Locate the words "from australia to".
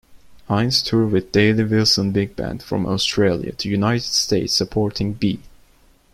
2.63-3.69